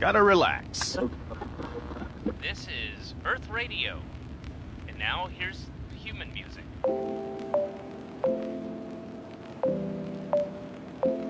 [0.00, 0.96] Gotta relax.
[2.40, 3.98] This is Earth Radio.
[4.86, 6.62] And now here's human music.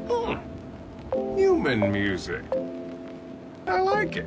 [0.07, 0.37] Hmm.
[1.35, 2.43] Human music.
[3.67, 4.27] I like it.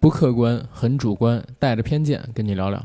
[0.00, 2.84] 不客观，很主观，带着偏见跟你聊聊。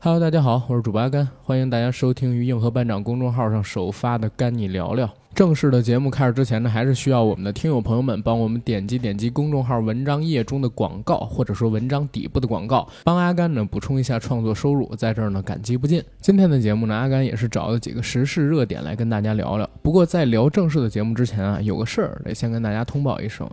[0.00, 5.06] Hello，大家好，我是主播阿甘，欢迎大家收听于硬核班长公众号上首发的《干你聊聊》。
[5.38, 16.02] 正式的节目开始之前呢，还是需要我们的听友朋友们帮我们点击点击公众号文章页中的广告，或者说文章底部的广告，帮阿甘呢补充一下创作收入，在这儿呢感激不尽。
[16.20, 19.70] 今天的节目呢，阿甘也是找了几个时事热点来跟大家聊聊。
[19.80, 23.48] 不过在聊正式的节目之前啊，有个事儿得先跟大家通报一声，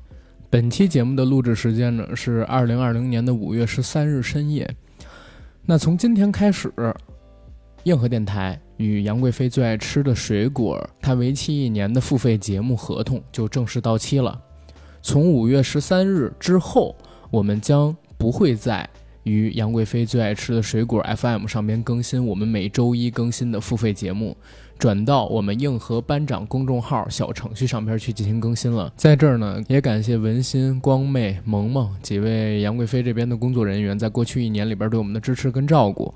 [0.49, 4.67] 本期节目的录制时间呢是二零二零年的五月十三日深夜。
[5.67, 6.73] 那从今天开始，
[7.85, 14.41] 硬核电台与杨贵妃最爱吃的水果，它为期一年的付费节目合同就正式到期了。
[15.03, 16.95] 从五月十三日之后，
[17.29, 18.89] 我们将不会在
[19.21, 24.35] 与杨贵妃最爱吃的水果 FM 上边更新我们每周一更新的付费节目。
[24.79, 28.91] 转到我们硬核班长公众号小程序上边去进行更新了。
[28.97, 36.11] 在这儿呢，也感谢文心、光妹、萌萌几位杨贵妃这边的工作人员，在过去一年里边对我们的支持跟照顾。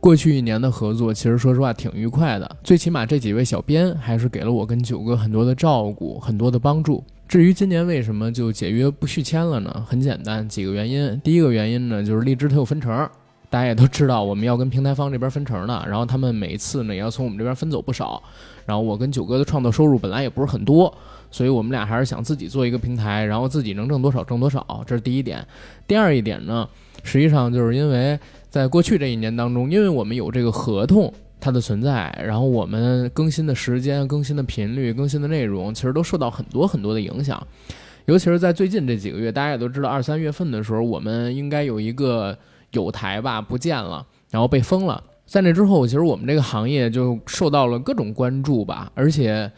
[0.00, 2.56] 过去一年的合作，其实说实话挺愉快的。
[2.64, 7.04] 最起码这几位小编还是给了我跟九哥很多的照顾，很多的帮助。
[7.28, 9.84] 至于今年为什么就解约不续签了呢？
[9.86, 11.20] 很简单，几个原因。
[11.22, 13.08] 第一个原因呢，就是荔枝它有分成。
[13.50, 18.22] 大家也都知道，我们要跟平台方这边分成的，然后他们每次呢也要从我们这边分走不少。
[18.64, 20.92] 然后我跟九哥的创作收入本来也不是很多，
[21.30, 25.44] 所以我们俩还是想自己做一个平台，然后自己能挣多少挣多少，这是第一点。
[25.86, 26.66] 第二一点呢，
[27.02, 28.18] 实际上就是因为
[28.50, 37.42] 在过去这一年当中，因为我们有这个合同它的存在，然后我们更新的时间、更新的频率、更新的内容，其实都受到很多很多的影响。
[38.04, 42.36] 尤其是在最近这几个月，大家也都知道，二三月份的时候，我们应该有一个。
[42.72, 45.02] 有台吧不见了，然后被封了。
[45.26, 48.88] 在那之后，其实我们这个行业就受到了各种关注吧。
[48.94, 49.50] 而且，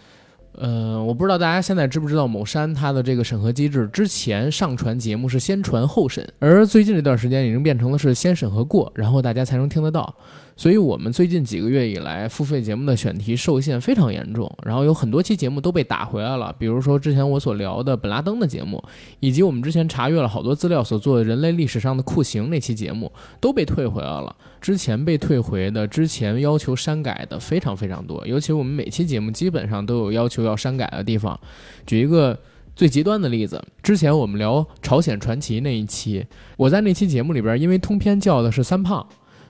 [0.54, 10.14] 呃，我不知道大家现在知不知道某山它的这个审核机制，之前上传节目是先传后审，而最近这段时间已经变成了是先审核过，然后大家才能听得到。
[10.54, 16.54] 所以，我们最近几个月以来，付费节目的选题受限非常严重，然后有很多期节目都被打回来了。
[16.58, 18.82] 比如说之前我所聊的本拉登的节目，
[19.20, 24.34] 以及我们之前查阅了好多资料所做的人类历史上的酷刑那期节目都被退回来了。
[24.60, 28.24] 之前被退回的，之前要求删改的非常非常多。
[28.26, 31.38] 尤其我们每期节目基本上都有要求要删改的地方。
[31.86, 32.38] 举一个
[32.76, 36.24] 最极端的例子，之前我们聊朝鲜传奇那一期，
[36.56, 39.04] 我在那期节目里边，因为通篇叫的是三胖。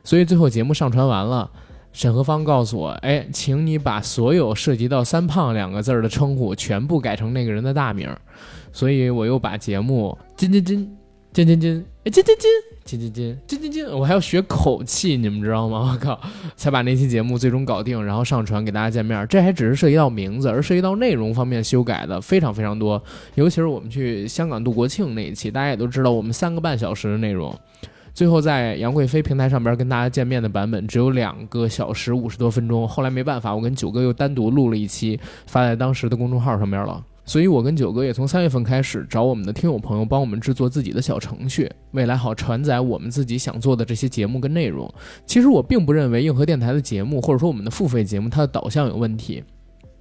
[0.04, 1.50] 所以最后节目上传完了，
[1.92, 8.08] 审核方告诉我，哎，请你把所有涉及到“三胖”两个字儿的称呼全部改成那个人的大名。
[8.72, 10.96] 所以我又把节目“金金金
[11.32, 12.50] 金金金”哎，金金金。
[12.84, 15.92] 金金金金金金，我还要学口气，你们知道吗？
[15.92, 16.20] 我靠，
[16.56, 19.24] 才把那期节目最终搞定，然后上传给大家见面。
[19.28, 23.00] 这还只是涉及到名字，而涉及到内容方面修改的非常非常多。
[23.36, 27.56] 尤其是我们去香港度国庆那一期，大家也都知道，我们三个半小时的内容，
[28.15, 37.03] 最后在杨贵妃平台上边跟大家见面的版本只有两个小时五十多分钟，后来没办法，我跟九哥又单独录了一期，发在当时的公众号上面了。
[37.25, 44.93] 所以我跟九哥也从三月份开始找我们的听友朋友帮我们制作自己的小程序，未来好传载我们自己想做的这些节目跟内容。
[45.25, 49.43] 其实我并不认为硬核电台的节目或者说我们的付费节目它的导向有问题，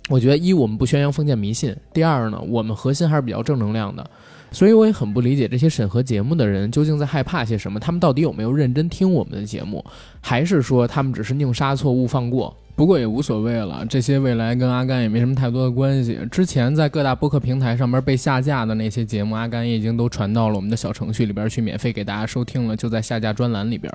[0.10, 4.10] 我觉得一我们不宣扬封建迷信，第二呢我们核心还是比较正能量的。
[4.52, 7.80] 所以我也很不理解这些审核节目的人究竟在害怕些什么？
[7.80, 9.84] 他们到底有没有认真听我们的节目，
[10.20, 12.56] 还是说他们只是宁杀错误放过？
[12.76, 16.20] 不过也无所谓了，这些未来跟阿甘也没什么太多的关系。
[16.32, 23.94] 之前在各大播客平台上面被下架的那些节目，阿甘已经都传到了我们的小程序里边去免费给大家收听了，就在下架专栏里边。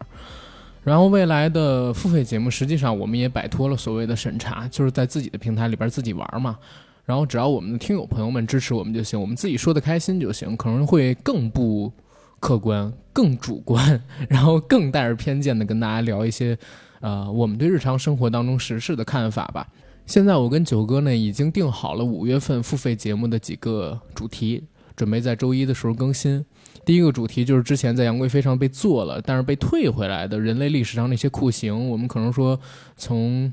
[0.85, 6.57] 然后未来的付费节目，实际上我们也摆脱了所谓的审查，就是在自己的平台里边自己玩嘛。
[7.07, 11.91] 然后只要我们的听友朋友们支持我们就行，我们自己说的开心就行，可能会更不
[12.41, 16.59] 客观、更主观，然后更带着偏见的跟大家聊一些，
[17.01, 19.69] 呃，我们对日常生活当中时事的看法吧。
[20.05, 24.65] 现在我跟九哥呢已经定好了五月份付费节目的几个主题，
[24.97, 26.45] 准备在周一的时候更新。
[26.85, 32.59] 第一个主题就是之前在杨贵妃上被做了，但是被退回来的人类历史上那些酷刑，我们可能说
[32.97, 33.53] 从。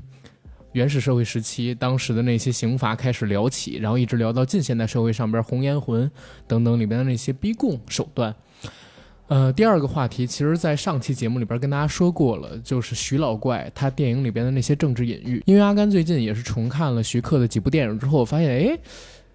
[0.74, 6.10] 原始社会时期，当时的那些刑罚开始聊起，然后一直聊到近现代社会上边红颜魂
[6.48, 8.34] 等等里边的那些逼供手段。
[9.28, 15.40] 呃，第二个话题，其实在上期节目里边跟大家说过了，就是徐老怪他电影里边的那些政治隐喻。
[15.46, 18.78] 因为阿甘最近也是重看了徐克的几部电影之后，发现哎，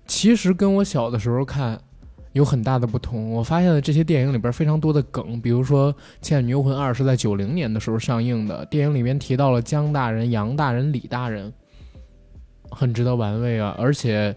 [0.05, 1.79] 其实跟我小的时候看
[2.33, 3.31] 有很大的不同。
[3.31, 11.51] 我发现了这些电影里边非常多的梗，比如说《倩女幽魂二》是在九零年的时候上映的，电影里面提到了江大人、杨大人、李大人，
[12.69, 13.75] 很值得玩味啊！
[13.77, 14.35] 而且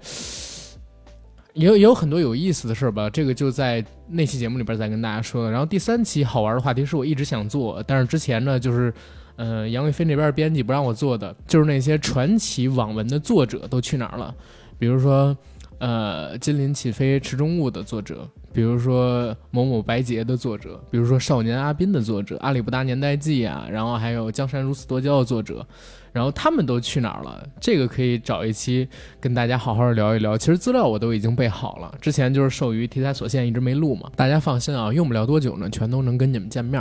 [1.54, 5.50] 也有也有很多有意思的事儿吧，这个就在那期节目里边再跟大家说。
[5.50, 8.92] 然后第三期好玩的话题是我一直想做，但是之前呢就是。
[9.36, 14.32] 呃，杨贵妃那边编辑不让我做的，就是那些传奇网文的作者都去哪儿了？
[14.78, 15.34] 比如说，
[15.82, 25.66] 呃，《金鳞起飞池中物》的作者，比如说某某白洁的作者，比如说《少年阿宾》的作者，《阿里不达年代记》啊，然后还有《江山如此多娇》的作者，
[26.12, 27.44] 然后他们都去哪儿了？
[27.60, 28.88] 这个可以找一期
[29.18, 30.38] 跟大家好好聊一聊。
[30.38, 34.08] 其实资料我都已经备好了，之前就是受于题材所限一直没录嘛。
[34.14, 36.80] 大家放心啊，用不了多久呢，全都能跟你们见面，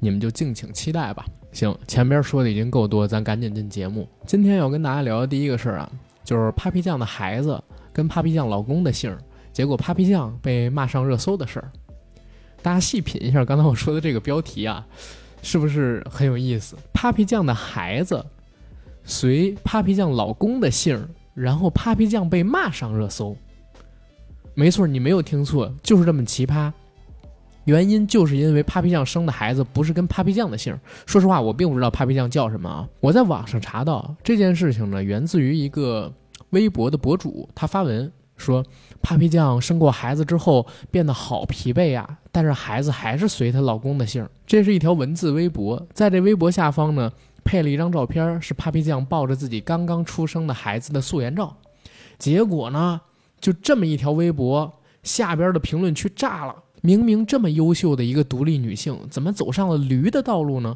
[0.00, 1.24] 你们就敬请期待吧。
[1.52, 4.08] 行，前边说的已经够多，咱赶紧进节目。
[4.26, 5.88] 今天要跟大家聊的第一个事儿啊，
[6.24, 7.62] 就是 Papi 酱的孩子
[7.92, 9.16] 跟 Papi 酱老公的姓，
[9.52, 11.70] 结果 Papi 酱被骂上热搜的事儿。
[12.62, 14.86] 大家细品一下刚才我说的这个标题啊，
[15.42, 18.24] 是不是很有意思？Papi 酱的孩子
[19.02, 23.36] 随 Papi 酱老公的姓，然后 Papi 酱被骂上热搜。
[24.54, 26.70] 没错，你没有听错，就是这么奇葩。
[27.64, 30.78] 原因就是因为 Papi 酱生的孩子不是跟 Papi 酱的姓。
[31.06, 32.88] 说实话，我并不知道 Papi 酱叫什么啊。
[33.00, 36.12] 我在网上查到这件事情呢，源自于一个
[36.50, 38.64] 微博的博主，他发文说
[39.02, 44.26] ，Papi 酱生过孩子之后变得好疲惫呀，但是孩子还是随她老公的姓。
[44.46, 47.12] 这是一条文字微博，在这微博下方呢，
[47.44, 51.56] 配了一张照片，是 Papi 酱抱着自己刚刚出生的孩子的素颜照。
[52.18, 53.00] 结果呢，
[53.40, 54.72] 就这么一条微博，
[55.02, 56.54] 下边的评论区炸了。
[56.82, 60.74] 明明这么优秀的一个独立女性，怎么走上了驴的道路呢？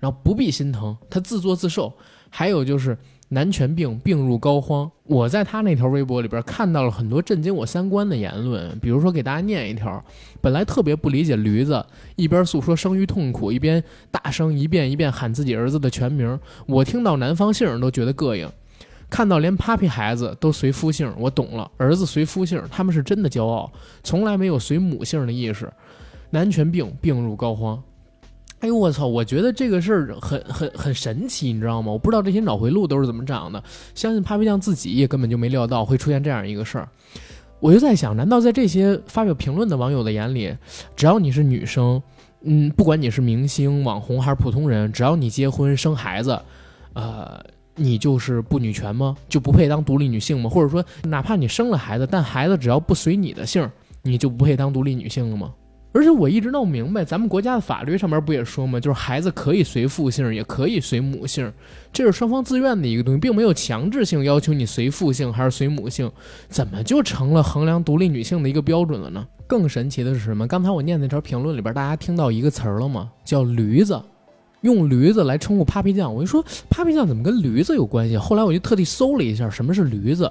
[0.00, 1.92] 然后不必心疼，她自作自受。
[2.30, 4.90] 还有就是男权病病入膏肓。
[5.04, 10.04] 我在他那条微博里边看到了很多震惊我三观的言论，比如说给大家念一条：
[10.40, 11.84] 本来特别不理解驴子，
[12.16, 16.38] 一边诉说生育痛苦，一边大声一遍一遍喊自己儿子的全名。
[16.66, 18.48] 我听到男方姓都觉得膈应。
[19.08, 21.70] 看到连 Papi 孩子都随夫姓，我懂了。
[21.76, 25.72] 儿子随夫姓，他们是真的骄傲，从来没有随母姓的意识。
[26.30, 27.78] 男权病病入膏肓。
[28.66, 29.06] 哎呦我操！
[29.06, 31.92] 我觉得这个事儿很很很神奇，你知道吗？
[31.92, 33.62] 我不知道这些脑回路都是怎么长的。
[33.94, 36.88] 相信 Papi 酱自己也根本就没料到会出现这样一个事儿。
[37.60, 40.52] 我就在想，难道在这些发表评论的网友的眼里，
[40.96, 42.02] 只要你是女生，
[42.42, 46.36] 嗯，不管你是明星、网红还是普通人，只要你结婚生孩子，
[46.94, 47.40] 呃。
[47.78, 49.14] 你就是不女权吗？
[49.28, 50.48] 就不配当独立女性吗？
[50.48, 53.70] 或者说，哪怕你生了孩子，但孩子只要不随你的姓，
[54.00, 55.52] 你就不配当独立女性了吗？
[55.96, 58.78] 而且我一直弄不明白，咱们国家的法律上面不也说吗？
[58.78, 61.50] 就是孩子可以随父姓，也可以随母姓，
[61.90, 66.12] 这是双方自愿的一个东西，并没有强制性要求你随父姓还是随母姓，
[66.50, 69.26] 怎么就成了衡量独立女性的一个标准了呢？
[69.46, 70.46] 更神奇的是什么？
[70.46, 73.10] 刚才我念那条评论里边，大家听到一个词儿了吗？
[73.24, 73.98] 叫驴子。
[74.62, 78.16] 用驴子来称呼 Papi 酱，我就说 Papi 酱怎么跟驴子有关系？
[78.16, 80.30] 后来我就特地搜了一下什么是驴子，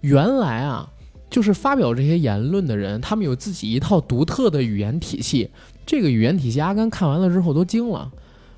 [0.00, 0.90] 原来啊，
[1.28, 5.50] 就是发表这些言论的人，他们有自己一套独特的语言体系。
[5.84, 8.10] 这个语言体系，阿甘看完了之后都惊了。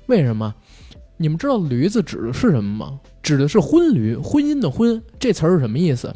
[0.07, 0.53] 为什么？
[1.17, 2.99] 你们知道驴子指的是什么吗？
[3.21, 5.01] 指的是婚驴，婚姻的婚。
[5.19, 6.15] 这词儿是什么意思？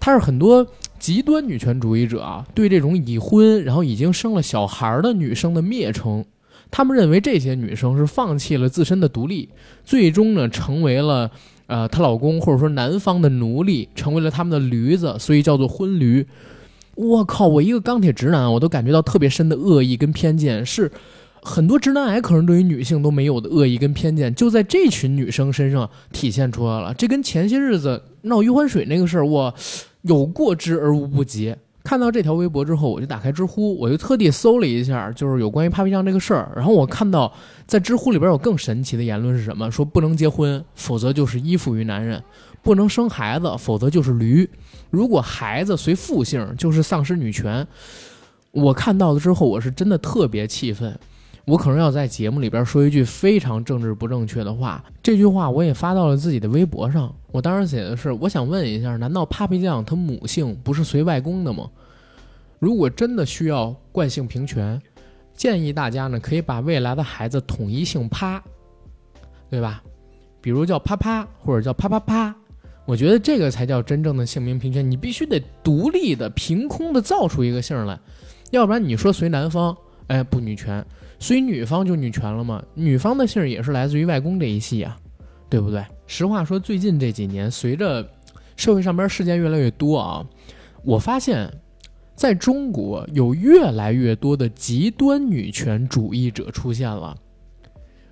[0.00, 0.66] 它是很多
[0.98, 6.24] 极端女权主义者啊，对这种已婚然后已经生了小孩的女生的蔑称。
[6.70, 9.50] 他们认为这些女生是放弃了自身的独立，
[9.84, 11.30] 最终呢成为了，
[11.70, 16.26] 呃，她老公或者说男方的奴隶，成为了他们的驴子，所以叫做婚驴。
[16.96, 17.46] 我靠！
[17.46, 20.90] 我一个钢铁直男，我都感觉到特别深的恶意跟偏见，是
[21.40, 26.92] 很多直男癌可能对于女性都没有的恶意跟偏见，就在这群女生身上体现出来了。
[26.92, 29.54] 这跟前些日子闹余欢水那个事儿，我
[30.02, 31.54] 有过之而无不及。
[31.82, 36.52] 看到这条微博之后，我就打开知乎，我就特地搜了一下，就是有关于 Papi 酱这个事儿。
[36.54, 37.32] 然后我看到
[37.66, 39.70] 在知乎里边有更神奇的言论是什么？
[39.70, 42.20] 说不能结婚，否则就是依附于男人；
[42.62, 44.46] 不能生孩子，否则就是驴；
[44.90, 47.66] 如果孩子随父姓，就是丧失女权。
[48.52, 50.98] 我看到了之后，我是真的特别气愤。
[51.50, 57.12] 我可能要在节目里边说一句非常政治不正确的话，这句话我也发到了自己的微博上。
[57.32, 61.68] 我当时写的是：我想问一下，难道 Papi 酱他母姓不是随外公的吗？
[62.60, 64.80] 如果真的需要惯性平权，
[65.34, 68.40] 建议大家呢可以把未来的孩子统一姓啪，
[69.50, 69.82] 对吧？
[70.40, 72.32] 比如叫啪啪或者叫啪啪啪，
[72.84, 74.88] 我觉得这个才叫真正的姓名平权。
[74.88, 77.98] 你必须得独立的、凭空的造出一个姓来，
[78.52, 79.76] 要不然你说随男方，
[80.06, 80.86] 哎，不女权。
[81.20, 82.60] 所以女方就女权了嘛？
[82.74, 84.96] 女方的姓也是来自于外公这一系啊，
[85.48, 85.84] 对不对？
[86.06, 88.04] 实话说，最近这几年，随着
[88.56, 90.26] 社会上边事件越来越多啊，
[90.82, 91.48] 我发现，
[92.14, 97.16] 在中国有越来越多的极端女权主义者出现了。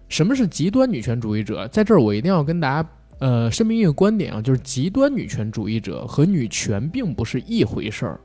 [0.08, 1.66] 什么是极端女权主义者？
[1.68, 2.88] 在这儿我一定要跟大家
[3.20, 8.20] 呃声明一个观点啊，就是极端女权主义者和女权并不是一回事儿。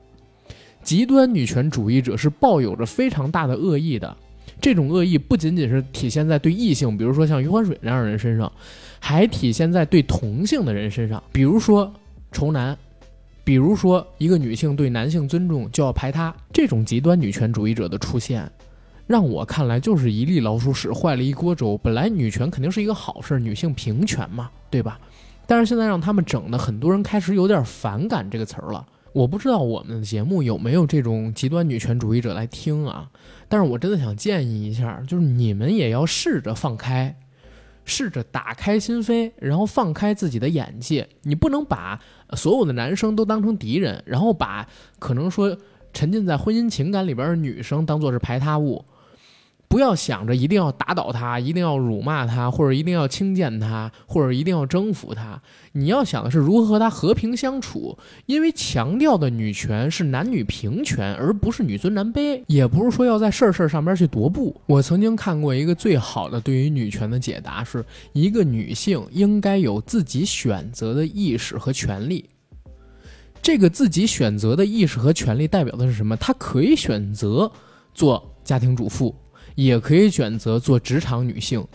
[0.81, 4.15] 极端女权主义者是抱有着非常大的恶意的，
[4.61, 8.51] 这种恶意不仅仅是体现在对异性，比如说像余欢水那样的人身上，
[8.99, 11.91] 还体现在对同性的人身上，比如说
[12.31, 12.77] 仇男，
[13.43, 18.49] 比如说一个女性对男性尊重就要排他，这种极端女权主义者的出现，
[19.05, 21.77] 让我看来就是一粒老鼠屎坏了一锅粥。
[21.83, 24.99] 本来女权肯定是一个好事，女性平权嘛，对吧？
[25.45, 28.85] 但是现在让他们整的，很多人开始有点反感这个词儿了。
[29.13, 33.09] 我不知道我们的节目有没有这种极端女权主义者来听啊？
[33.47, 37.15] 但是我真的想建议一下，就是你们也要试着放开，
[37.85, 41.07] 试着打开心扉，然后放开自己的眼界。
[41.21, 41.99] 你不能把
[42.33, 44.67] 所有的男生都当成敌人，然后把
[44.97, 45.55] 可能说
[45.93, 48.83] 沉浸在婚姻情感里边的女生当做是排他物。
[49.73, 55.41] 不要想着一定要打倒他，一定要辱骂他，或者一定要轻贱他，或者一定要征服他。
[55.71, 57.97] 你要想的是如何和他和平相处。
[58.27, 64.55] 因为强调的女权是男女平权，而不是女尊男卑，也不是说要在事儿事儿上边去踱步。
[64.67, 72.29] 我曾经看过一个最好的对于女权的解答，是一个女性应该有自己选择的意识和权利。
[73.41, 76.15] 这个自己选择的意识和权利代表的是什么？
[76.17, 77.51] 她可以选择
[77.95, 79.15] 做家庭主妇。
[79.55, 81.65] 也可以选择做职场女性，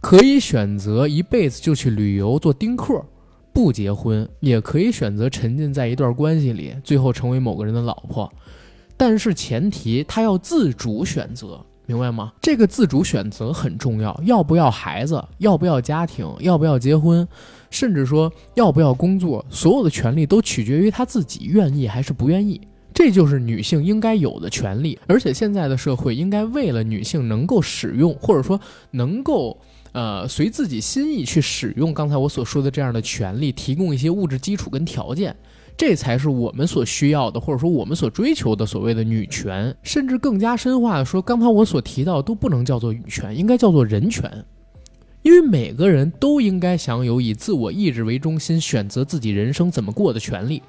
[0.00, 3.04] 可以选择一辈子就去旅游做丁克，
[3.52, 8.32] 不结婚，也可以选择沉浸在一段关系里，最后成为某个人的老婆。
[8.96, 12.32] 但是前提她要自主选择，明白吗？
[12.40, 17.26] 这个自主选择很重要，要不要孩子，要不要家庭，要不要结婚，
[17.70, 22.60] 甚至说要不要工作，所有的权利都取决于她自己愿意还是不愿意。
[23.02, 29.56] 这就是女性应该有的权利，而且现在的社会应该为了女性能够使用，或者说能够
[29.92, 35.34] 呃随自己心意去使用刚才我所说的这样的权利，提供一些物质基础跟条件，
[35.78, 39.74] 这才是我们所需要的，或者说我们所追求的所谓的女权。
[39.82, 44.30] 甚至更加深化的说，刚才我所提到都不能叫做女权，应该叫做人权，
[45.22, 50.60] 因为每个人都应该享有以自我意志为中心，选择自己人生怎么过的权利。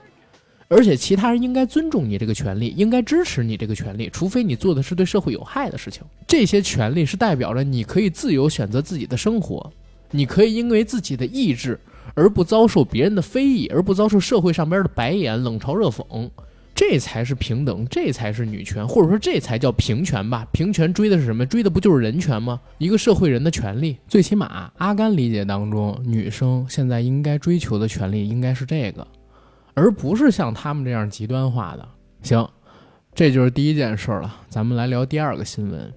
[0.71, 6.01] 而且其他人应该尊重你这个权利，应该支持你这个权利，除非你做的是对社会有害的事情。
[6.25, 9.69] 这些权利是代表着你可以自由选择自己的生活，
[10.11, 11.77] 你可以因为自己的意志
[12.13, 16.29] 而不遭受别人的非议，而不遭受社会上边的白眼、冷嘲热讽。
[16.73, 20.47] 这才是平等，这才是女权，或者说这才叫平权吧？
[20.53, 21.45] 平权追的是什么？
[21.45, 22.59] 追的不就是人权吗？
[22.77, 23.97] 一个社会人的权利。
[24.07, 29.05] 最起码，阿甘理解当中，女生现在应该追求的权利应该是这个。
[29.73, 31.87] 而不是像他们这样极端化的。
[32.21, 32.47] 行，
[33.13, 34.35] 这就是第一件事了。
[34.49, 35.93] 咱们来聊第二个新闻。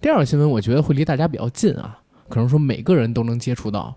[0.00, 3.94] 第二个新闻，我觉得会离大家比较近啊，可能说每个人都能接触到。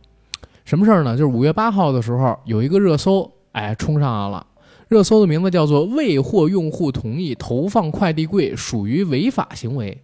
[0.65, 1.17] 什么事儿呢？
[1.17, 4.45] 就是五月八号的时候，有一个热搜，哎，冲上来了。
[4.87, 10.01] 热搜的名字叫做“未获用户同意投放快递柜属于违法行为”。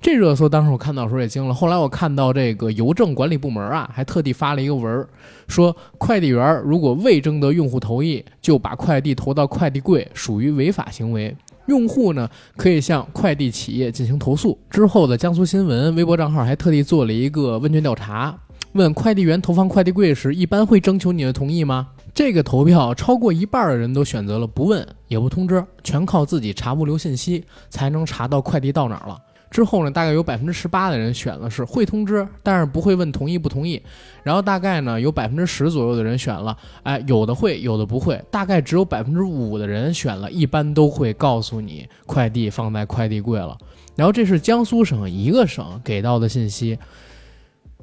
[0.00, 5.08] 这热搜当时我看到时候也惊了，后来我看到这个邮政管理部门啊，还特地发了一个文儿，
[5.48, 11.34] 说快递员如果未征得用户同意就把快递投到快递柜，属于违法行为。
[11.66, 14.56] 用户呢可以向快递企业进行投诉。
[14.70, 18.38] 之后的江苏新闻微博账号还特地做了一个问卷调查，
[18.74, 21.88] 问快递员投放快递柜时一般会征求你的同意吗？
[22.14, 29.18] 这个投票超过一半的人都选择了不问也不通知，全靠自己查物流信息才能查到快递到哪儿了。
[29.50, 33.80] 之后呢，大概有百分之十八的人选了是会通知，但是不会问同意不同意。
[34.22, 38.20] 然后大概呢，有百分之十左右的人选了，哎，有的会，有的不会。
[38.30, 43.56] 大概只有百分之五的人选了，一般都会告诉你快递放在快递柜了。
[43.94, 46.78] 然后这是江苏省一个省给到的信息。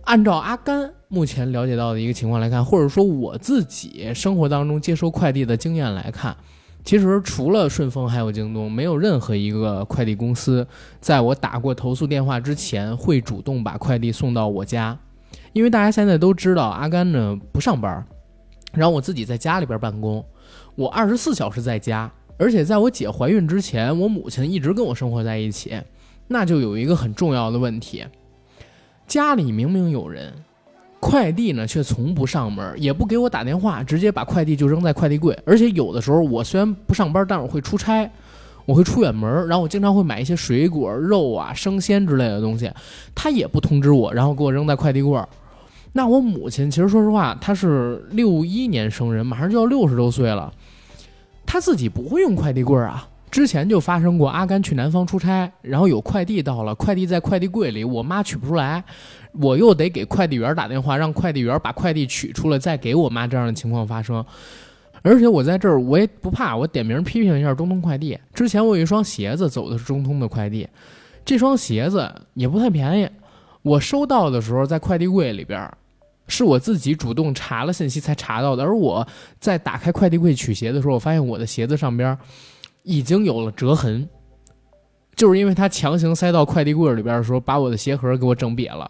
[0.04, 6.36] 按照阿甘目前了解到的一个情况来看，或者说我自己生活当中接收快递的经验来看。
[6.84, 10.68] 其实除了顺丰还有京东，没有任何一个快递公司
[11.00, 14.98] 在我打过投诉电话之前会主动把快递送到我家。
[15.54, 18.06] 因为大家现在都知道，阿甘呢不上班，
[18.74, 20.24] 然后我自己在家里边办公，
[20.76, 25.80] 我二十四小时在家，而且在我姐怀孕之前，我母亲一直跟我生活在一起，
[26.28, 28.06] 那就有一个很重要的问题，
[29.08, 30.34] 家里明明有人。
[31.06, 35.38] 快递呢，却从不上门，也不给我打电话，直接把快递就扔在快递柜。
[35.46, 38.10] 而且有的时候，我虽然不上班，但是我会出差，
[38.66, 42.72] 我会出远门，然后我经常会买一些水果、肉啊、生鲜之类的东西，
[43.14, 45.22] 他也不通知我，然后给我扔在快递柜。
[45.92, 50.52] 那我母亲其实说实话，她是六一年生人，马上就要六十多岁了，
[51.46, 53.06] 她自己不会用快递柜啊。
[53.34, 58.84] 之前就发生过阿甘去南方出差，然后有快递到了，快递在快递柜里，我妈取不出来，
[59.32, 64.24] 我又得给快递员打电话，让快递员把快递取出来，再给我妈这样的情况发生。
[65.02, 68.16] 而且我在这儿我也不怕，我点名批评一下中通快递。
[68.36, 70.70] 之前我有一双鞋子走的是中通的快递，
[71.26, 73.10] 这双鞋子也不太便宜。
[73.64, 75.68] 我收到的时候在快递柜里边，
[76.28, 78.64] 是我自己主动查了信息才查到的。
[78.64, 79.08] 而我
[79.40, 82.16] 在打开快递柜取鞋的时候，我发现我的鞋子上边
[82.84, 84.08] 已经有了折痕，
[85.16, 88.90] 就是因为他强行塞到快递柜里边的时候，把我的鞋盒给我整瘪了。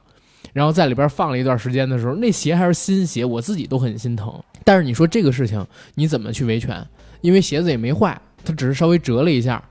[0.52, 4.34] 然后在里边放了一段时间的时候，那鞋还是新鞋，我自己都很心疼。
[4.64, 6.86] 但是你说这个事情你怎么去维权？
[7.22, 9.64] 因为鞋子也没坏，它只是稍微折了一下。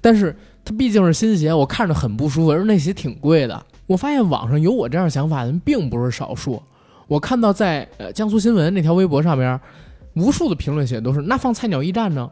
[0.00, 0.34] 但是
[0.64, 3.66] 它毕竟是新鞋，我看着很不舒服，而那鞋挺贵的。
[3.86, 6.62] 我发现网上有我这样想法的人并不是少数。
[7.08, 9.60] 我看到在呃江苏新闻那条微博上边，
[10.14, 12.30] 无数的评论写都是那放菜鸟驿站呢，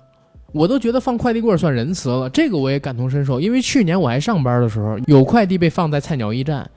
[0.53, 2.29] 我都觉得放快递柜算仁慈了。
[2.31, 6.69] 这个我也感同身受，因为去年我还上班的时候，有快递被放在菜鸟驿站。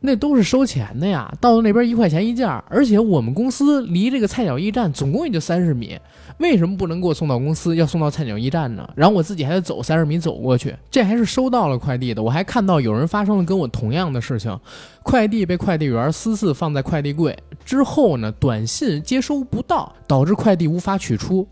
[0.00, 5.98] 那都是收钱的呀，到那边一块钱一件儿，而且我们公司离这个菜鸟驿站总共也就三十米，
[6.38, 8.88] 为什么不能给我送到公司，要送到菜鸟驿站呢？
[8.94, 12.22] 然后我自己还得走三十米走过去，这还是收到了快递的。
[12.22, 14.56] 我还看到有人发生了跟我同样的事情，
[15.02, 21.44] 快递被快递员私自放在快递柜之后呢，短信接收不到，导致快递无法取出，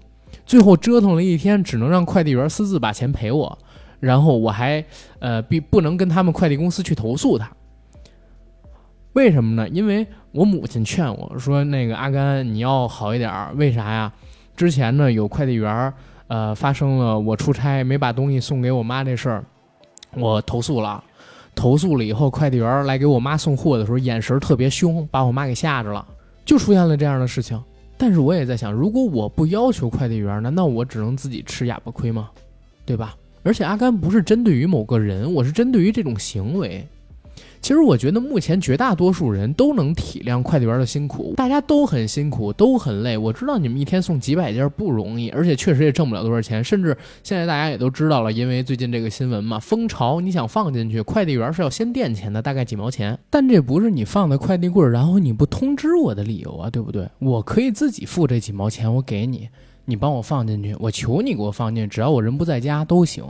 [0.46, 3.58] 最后折腾了一天，只能让快递员私自把钱赔我，
[4.00, 4.82] 然后我还
[5.18, 7.50] 呃必不能跟他们快递公司去投诉他。
[9.12, 9.68] 为什么呢？
[9.70, 13.52] 因为我母亲劝我说：“那个阿甘，你要好一点儿。
[13.56, 14.12] 为啥呀？
[14.54, 15.92] 之前呢有快递员，
[16.28, 19.44] 呃，发生了我出差没把东西送给我妈这事儿，
[20.14, 21.02] 我投诉了。
[21.54, 26.06] 投诉了以后，快递员来给我妈送货的时候，眼神特别凶，把我妈给吓着了，
[26.44, 27.58] 就出现了这样的事情。
[27.98, 32.30] 但是我也在想，如果我不要求快递员，难道我只能自己吃哑巴亏吗？
[32.84, 33.16] 对吧？
[33.42, 36.86] 而且阿甘不是针对于某个人，我是针对于这种行为。”
[37.66, 43.18] 其实我觉得目前绝大多数人都能体谅快递员的辛苦，大家都很辛苦，都很累。
[43.18, 46.62] 我知道你们一天送几百件不容易，而且确实也挣不了多少钱。
[46.62, 53.18] 甚至现在大家也都知道了，因为最近这个新闻嘛，蜂巢你想放进去，快递员是要先垫钱的，大概几毛钱。
[53.28, 57.08] 但这不是你放的快递柜，然后你不通知我的理由啊，对不对？
[57.18, 59.48] 我可以自己付这几毛钱，我给你，
[59.86, 63.24] 你帮我放进去，我求你给我放进去，只要我人不在家都行。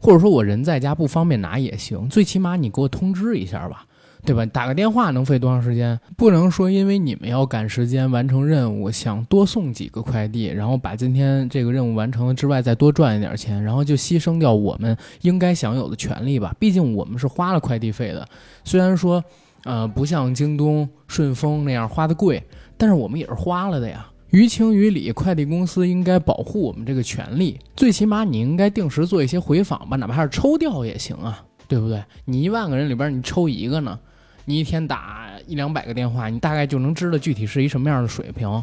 [0.00, 3.84] 或者说我人在家不方便拿也行，最起码你给我通知一下吧，
[4.24, 4.44] 对吧？
[4.46, 5.98] 打个电话能费多长时间？
[6.16, 16.54] 不能说因为你们要赶时间完成任务，想多送几个快递，然后把今天这个任务完成了之外再多赚一点钱，然后就牺牲掉我们应该享有的权利吧？
[16.58, 18.26] 毕竟我们是花了快递费的，
[18.64, 19.22] 虽然说，
[19.64, 22.42] 呃，不像京东、顺丰那样花的贵，
[22.76, 24.06] 但是我们也是花了的呀。
[24.30, 32.02] 于情于理，快递公司应该保护我们这个权利，最起码你应该定时做一些回访吧，哪怕是抽调也行啊，对不对？
[32.24, 33.98] 你一万个人里边你抽一个呢，
[34.44, 38.62] 你一天打一两百个电话，你大概就能知道具体是一什么样的水平。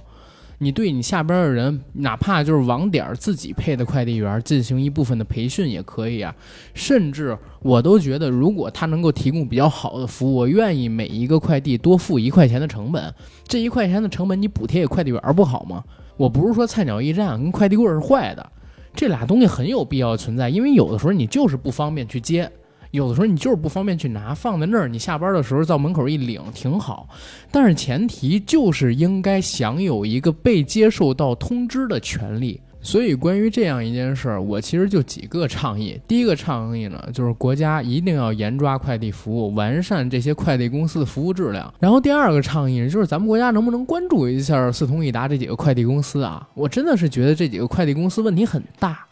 [0.63, 6.33] 你对你下边的人，哪怕就是网点自己配的快递员进行一部分的培训也可以啊。
[6.73, 13.13] 甚至我都觉得，如果他能够提供比较好的服务，我愿意每一个快递多付一块钱的成本。
[13.47, 15.83] 这一块钱的成本你补贴给快递员不好吗？
[16.15, 18.51] 我不是说菜鸟驿站跟快递柜是坏的，
[18.95, 22.49] 这俩东西很有必要存在，因为有的时候你就是不方便去接。
[22.93, 27.09] 有的时候你就是不方便去拿，放在那儿，你下班的时候到门口一领挺好。
[27.49, 32.61] 但是前提就是应该享有一个被接受到通知的权利。
[32.81, 35.99] 所以关于这样一件事儿，我其实就几个倡议。
[36.07, 41.73] 第一个倡议呢，就是国家一定要严抓快递服务，完善这些快递公司的服务质量。
[41.79, 46.47] 然后第二个倡议就是咱们国家能不能关注一下四通一达这几个快递公司啊？
[46.53, 49.07] 我真的是觉得这几个快递公司问题很大。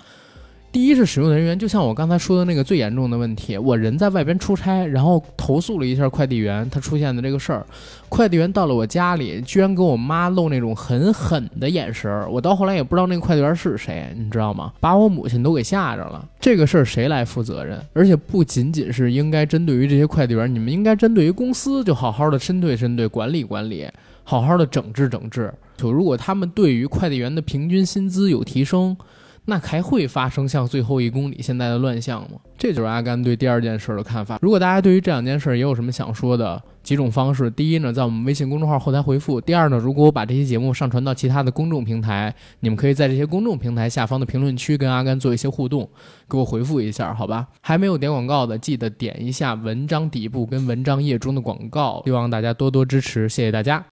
[0.72, 7.66] 第一是使用人员，就像我刚才说的那个最严重的问题，我人在外边出差，然后投诉了一下快递员他出现的这个事儿，
[8.08, 14.72] 快递员到了我家里，居然给我妈露那种很狠的眼神儿，我到后来也不知道那个快递员是谁，你知道吗？
[14.80, 16.26] 把我母亲都给吓着了。
[16.40, 17.78] 这个事儿谁来负责任？
[17.92, 23.86] 而且不仅仅是应该针对于这些快递员，你们应该针对于公司，就好好的针对针对管理管理，
[24.24, 25.54] 好好的整治整治。
[25.76, 28.96] 就如果他们对于快递员的平均薪资有提升。
[29.46, 32.38] 那还会发生像最后一公里现在的乱象吗？
[32.58, 34.38] 这就是阿甘对第二件事的看法。
[34.42, 45.90] 如果大家对于这两件事也有什么想说的，几种方式：第一呢，在我们微信公众号后台回复；第二呢，如果我把这期节目上传到其他的公众平台，你们可以在这些公众平台下方的评论区跟阿甘做一些互动，
[46.30, 47.48] 给我回复一下，好吧？
[47.62, 53.84] 还没有点广告的，记得点一下文章底部跟文章页中的广告，希望大家多多支持，谢谢大家。